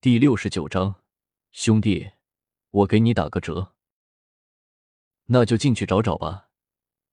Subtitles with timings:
[0.00, 1.02] 第六十九章，
[1.50, 2.12] 兄弟，
[2.70, 3.74] 我给你打个折。
[5.24, 6.50] 那就进去找找吧。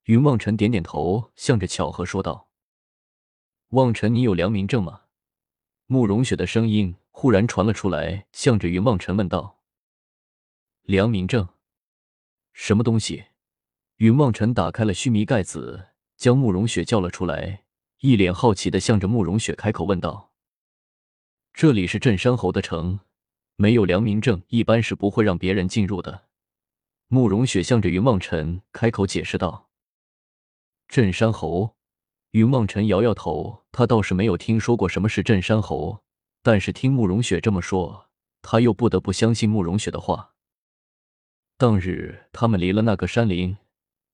[0.03, 2.51] 云望尘点点头，向着巧合说道
[3.69, 5.05] ：“望尘，你有良民证吗？”
[5.87, 9.63] 慕容雪的声音忽然传了出来，向着云望尘问道
[10.85, 11.49] ：“良民证，
[12.53, 13.25] 什么东西？”
[13.97, 17.63] 云望尘打开了须弥盖子，将慕容雪叫了出来，
[18.01, 20.33] 一脸好奇的向着慕容雪开口问道
[21.57, 22.99] ：“这里是镇山侯的城，
[23.55, 26.25] 没有良民证，一般是不会让别人进入的。”
[27.07, 29.69] 慕容雪向着云望尘开口解释道
[30.89, 31.77] ：“镇山侯。”
[32.31, 36.03] 云望尘摇摇头，他倒是没有听说过什么是镇山侯，
[36.43, 38.09] 但是听慕容雪这么说，
[38.41, 40.33] 他又不得不相信慕容雪的话。
[41.57, 43.55] 当日他们离了那个山林。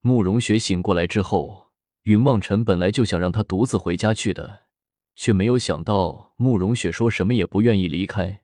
[0.02, 1.72] 慕容雪醒过来之后，
[2.04, 4.66] 云望尘本来就想让她独自回家去的，
[5.22, 8.42] 却没有想到慕容雪说什么也不愿意离开，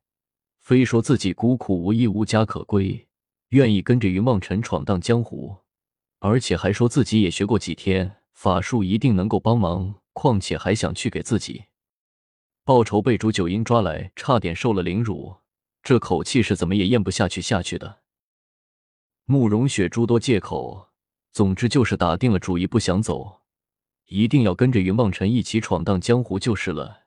[0.60, 3.08] 非说自己孤苦无依、无家可归，
[3.50, 5.58] 愿意跟着云梦辰闯荡江湖，
[6.20, 11.64] 而且还说自己也学过几天法术，一定能够帮忙，况且还想去给自己
[12.64, 13.02] 报仇。
[13.02, 15.38] 被朱九阴抓来，差点受了凌辱，
[15.82, 18.02] 这口气是怎么也咽不下去下去的。
[19.26, 20.90] 慕容雪诸多借口。
[21.34, 23.42] 总之就是打定了主意，不想走，
[24.08, 27.04] 一定要跟着云望尘一起闯荡江湖就是了。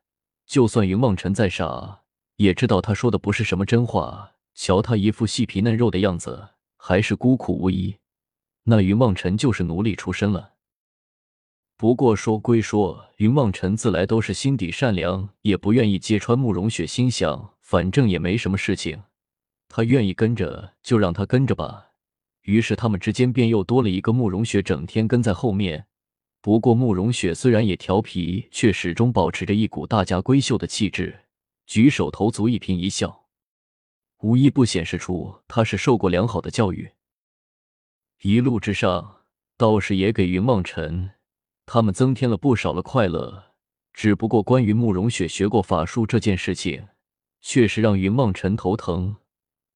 [0.47, 2.01] 就算云望尘再傻，
[2.37, 4.33] 也知道他说的不是什么真话。
[4.55, 7.97] 瞧他一副细皮嫩肉的样子，还是孤苦无依，
[8.65, 10.55] 那云望尘就是奴隶出身了。
[11.79, 16.87] 不过说归说，云望尘自来都是心底善良，也不愿意揭穿慕容雪。
[16.87, 19.05] 心想，反正也没什么事情，
[19.69, 21.93] 他愿意跟着就让他跟着吧。
[22.43, 25.87] 于是他们之间便又多了一个慕容雪，整天跟在后面。
[26.43, 31.27] 不过慕容雪虽然也调皮，却始终保持着一股大家闺秀的气质，
[31.67, 33.27] 举手投足一颦一笑，
[34.21, 36.91] 无一不显示出她是受过良好的教育。
[38.23, 39.23] 一路之上，
[39.57, 41.11] 倒是也给云望尘
[41.67, 43.53] 他们增添了不少的快乐。
[43.93, 46.89] 只不过关于慕容雪学过法术这件事情，
[47.41, 49.17] 确实让云望尘头疼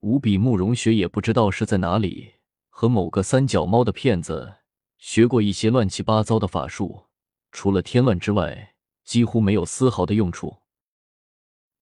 [0.00, 0.38] 无比。
[0.38, 2.34] 慕容雪也不知道是在哪里。
[2.70, 4.54] 和某个三脚猫的骗子
[5.04, 7.08] 学过一些乱七八糟的法术，
[7.52, 10.62] 除了添乱之外，几乎没有丝毫的用处。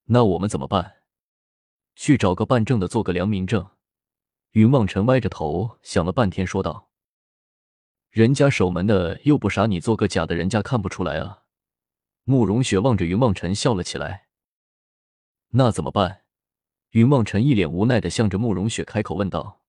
[0.06, 0.96] 那我们怎么办？
[1.94, 3.70] 去找个办证的，做个良民证。
[4.50, 6.90] 云望尘歪着头想了半天，说道
[8.10, 11.44] ：“人家守门的又不傻，你做个假的，人家看不出来啊。”
[12.26, 14.26] 慕容雪望着云望尘笑了起来。
[15.50, 16.22] 那怎么办？
[16.90, 19.60] 云望尘一脸无奈的向着慕容雪开口问道。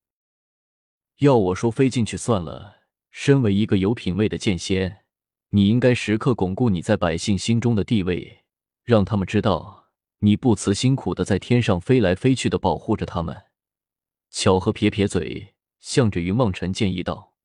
[1.19, 2.79] 要我说，飞进去算了。
[3.15, 5.03] 身为一个有品位的剑仙，
[5.49, 8.39] 你应该时刻巩固你在百姓心中的地位，
[8.83, 13.43] 让他们知道你不辞辛苦的在天上飞来飞去的保护着他们。
[14.31, 17.35] 巧合撇撇嘴，向着云望尘建议道：“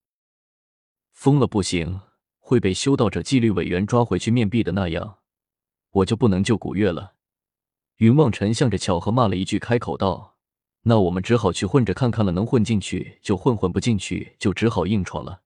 [1.13, 2.01] 疯了不行，
[2.39, 5.19] 会被修道者纪律委员抓回去面壁的那样，
[5.91, 7.17] 我就不能救古月了。”
[7.99, 10.39] 云望尘向着巧合骂了一句，开口道。
[10.85, 15.43] 那我们只好去混着看看了，能混进去就混，混不进去就只好硬闯了。”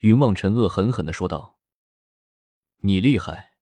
[0.00, 1.58] 云望尘恶狠狠的说道。
[2.82, 3.52] “你厉害！”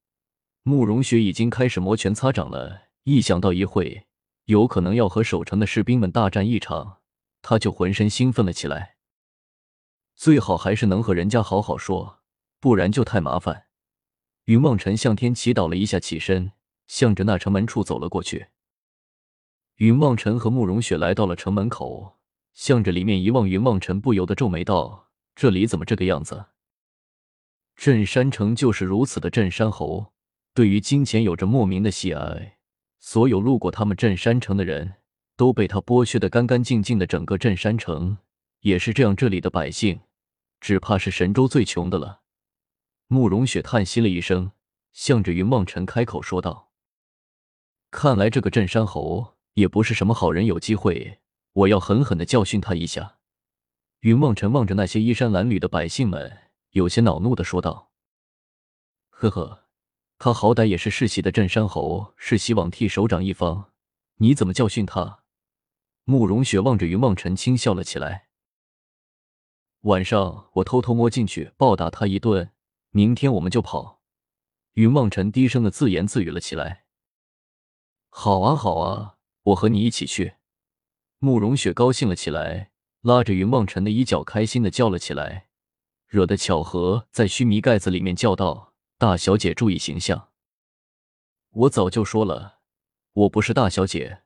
[0.63, 4.07] 慕容雪已经开始摩拳擦掌了，一想到一会
[4.45, 6.99] 有可能要和守城的士兵们大战一场，
[7.43, 8.97] 他就浑身兴奋了起来。
[10.15, 12.21] 最好还是能和人家好好说，
[12.61, 13.67] 不然就太麻烦。
[14.45, 16.53] 云望尘向天祈祷了一下，起身
[16.87, 18.49] 向着那城门处走了过去。
[19.77, 22.19] 云望尘和慕容雪来到了城门口，
[22.53, 25.08] 向着里面一望，云望尘不由得皱眉道
[25.41, 26.47] ：“这里怎么这个样子？”
[27.77, 30.13] 镇山城就是如此的，镇山侯
[30.53, 32.59] 对于金钱有着莫名的喜爱，
[32.99, 34.95] 所有路过他们镇山城的人
[35.37, 38.19] 都被他剥削的干干净净的，整个镇山城
[38.63, 40.01] 也是这样，这里的百姓
[40.59, 42.23] 只怕是神州最穷的了。
[43.07, 44.51] 慕容雪叹息了一声，
[44.93, 46.73] 向着云梦尘开口说道
[47.93, 51.19] ：“看来这个镇山侯……”也不是什么好人，有机会
[51.53, 53.18] 我要狠狠的教训他一下。
[54.01, 57.91] 云望尘望着那些衣衫褴褛的百姓们，有些恼怒的说道
[59.11, 59.65] ：“呵呵，
[60.19, 63.73] 他好歹也是世袭的镇山侯，是希望替首长一方，
[64.19, 65.25] 你怎么教训他？”
[66.05, 68.29] 慕容雪望着云望尘轻笑了起来。
[69.83, 72.53] 晚上我偷偷摸进去暴打他一顿，
[72.91, 74.01] 明天我们就跑。
[74.75, 76.85] 云望尘低声的自言自语了起来。
[78.09, 79.17] 好啊，好啊。
[79.43, 80.35] 我和你一起去。
[81.19, 82.71] 慕容雪高兴了起来，
[83.03, 85.47] 拉着云望尘的衣角，开心的叫了起来，
[86.07, 90.31] 惹得巧合在须弥盖子里面叫道：“大小姐注意形象！”
[91.51, 92.59] 我早就说了，
[93.13, 94.23] 我不是大小姐，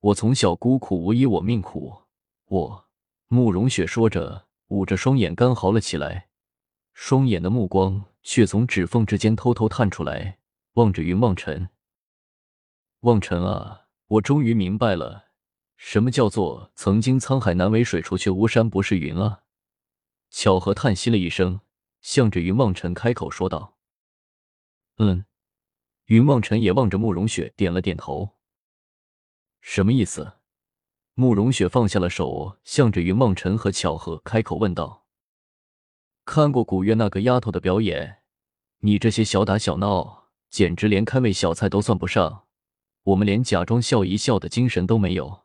[0.00, 2.04] 我从小孤苦无依，我命苦。
[2.46, 2.86] 我
[3.28, 6.28] 慕容雪说着，捂着双眼干嚎了起来，
[6.94, 10.38] 双眼的目光却从指缝之间偷偷探出来，
[10.72, 11.68] 望着云望尘。
[13.00, 15.27] 望尘啊，我终于明白了，
[15.80, 19.42] 什么叫做曾经沧海难为水，除却巫山不是云啊！
[20.28, 21.60] 巧合叹息了一声，
[22.02, 23.78] 向着云望尘开口说道
[24.98, 25.24] ：“嗯。”
[26.06, 28.36] 云望尘也望着慕容雪，点了点头。
[29.60, 30.34] 什么意思？
[31.14, 35.06] 慕容雪放下了手，向着云望尘和巧合开口问道
[36.26, 38.22] ：“看过古月那个丫头的表演，
[38.80, 42.46] 你这些小打小闹，简直连开胃小菜都算不上。
[43.04, 45.44] 我们连假装笑一笑的精神都没有。”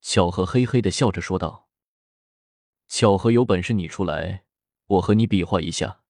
[0.00, 1.68] 巧合嘿嘿的笑着说道
[2.88, 4.44] ：“巧合，有本事你出来，
[4.86, 6.00] 我和你比划一下。”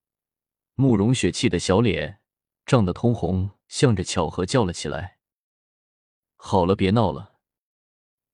[0.76, 2.20] 慕容雪气的小脸
[2.64, 3.50] 涨得通红。
[3.70, 5.18] 向着巧合叫了起来
[6.34, 7.34] ：“好了，别闹了。”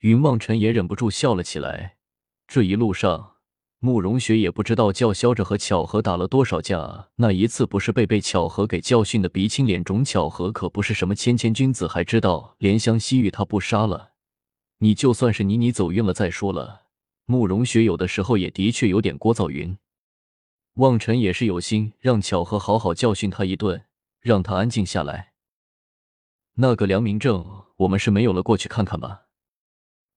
[0.00, 1.98] 云望尘也忍不住笑了起来。
[2.48, 3.34] 这一路上，
[3.80, 7.10] 慕容雪也不知道叫嚣着和巧合打了多少架。
[7.16, 10.02] 那一次不是被被巧合给教训的鼻青脸肿。
[10.02, 13.30] 巧合可不是什么谦谦君子，还知道怜香惜玉。
[13.30, 14.12] 他不杀了
[14.78, 16.84] 你，就算是你，你走运了再说了。
[17.24, 19.50] 慕容雪有的时候也的确有点聒噪。
[19.50, 19.76] 云
[20.74, 23.82] 望尘也是有心让巧合好好教训他一顿。
[24.26, 25.34] 让他安静下来。
[26.54, 29.26] 那个良民证，我们是没有了，过去看看吧。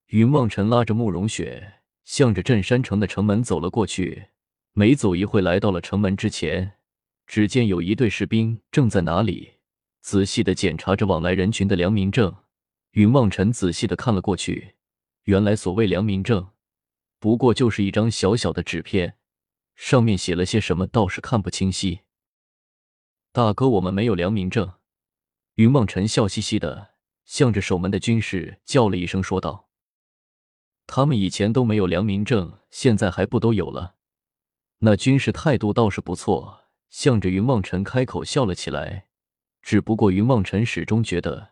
[0.08, 4.30] 云望尘拉着慕容雪，向着镇山城的城门走了过去。
[4.74, 6.78] 没走一会，来到了城门之前，
[7.28, 9.58] 只见有一队士兵正在哪里
[10.02, 12.36] 仔细的检查着往来人群的良民证。
[12.92, 14.76] 云望尘仔细的看了过去，
[15.24, 16.50] 原来所谓良民证，
[17.20, 19.18] 不过就是一张小小的纸片，
[19.76, 22.02] 上面写了些什么，倒是看不清晰。
[23.32, 24.74] 大哥，我们没有良民证。
[25.56, 26.96] 云望尘笑嘻嘻的
[27.26, 29.70] 向着守门的军士叫了一声，说道
[30.88, 33.98] ：“他们以前都没有良民证，现在还不都有了？”
[34.80, 39.08] 那军士态度倒是不错，向着云望尘开口笑了起来。
[39.62, 41.52] 只不过云望尘始终觉得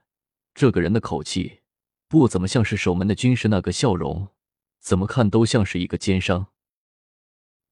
[0.58, 1.62] 这个人的口气
[2.08, 4.30] 不怎么像是守门的军士，那个笑容
[4.80, 6.48] 怎么看都像是一个奸商。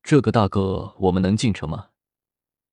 [0.04, 1.90] 这个大哥，我们能进城吗？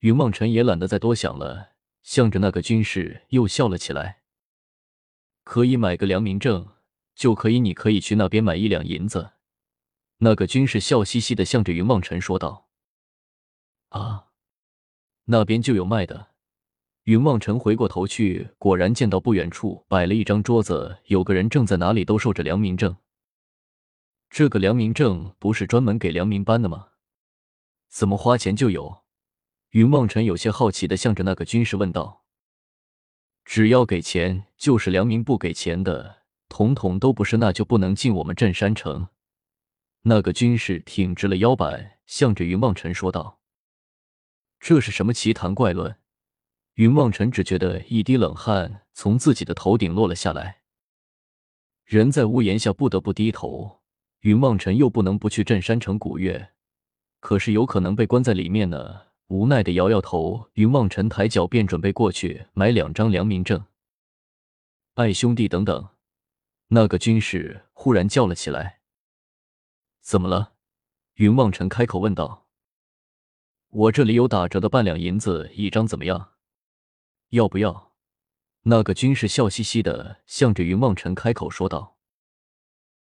[0.00, 1.70] 云望尘也懒得再多想了，
[2.02, 4.20] 向着那个军士又笑了起来。
[5.44, 6.68] 可以买个良民证，
[7.14, 9.32] 就可以，你可以去那边买一两银子。
[10.18, 12.68] 那个军士笑嘻嘻的向着云望尘说道
[13.88, 14.26] ：“啊，
[15.24, 16.31] 那边就有卖的。”
[17.04, 22.96] 云望尘回过头去，果然见到不远处摆了一张桌子，有个人正在哪里兜售着良民证。
[24.30, 26.90] 这个良民证不是专门给良民颁的吗？
[27.88, 29.02] 怎么花钱就有？
[29.70, 32.24] 云望尘有些好奇的向着那个军士问道
[33.44, 39.08] ：“只要给钱就是良民，不给钱的统统都不是，那就不能进我们镇山城。”
[40.02, 43.40] 那个军士挺直了腰板，向着云望尘说道
[44.60, 45.96] ：“这是什么奇谈怪论？”
[46.74, 50.62] 云望尘只觉得一滴冷汗从自己的头顶落了下来。
[51.84, 53.82] 人在屋檐下不得不低头，
[54.20, 56.52] 云望尘又不能不去镇山城古月，
[57.20, 59.12] 可是有可能被关在里面呢。
[59.28, 63.64] 无奈的摇摇头，云望尘抬脚便准备过去买两张良民证。
[64.94, 65.88] 爱兄弟，等等！
[66.68, 68.80] 那个军士忽然叫了起来
[70.00, 70.52] ：“怎么了？”
[71.16, 72.46] 云望尘开口问道
[73.68, 76.32] ：“我这里有打折的半两银子一张，怎么样？
[77.32, 77.92] 要不要？”
[78.64, 81.96] 那个军士笑嘻嘻的向着云望尘开口说道。